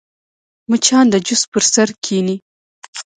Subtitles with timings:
[0.69, 2.35] مچان د جوس پر سر کښېني